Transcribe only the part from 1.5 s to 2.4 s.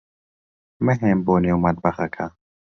مەتبەخەکە.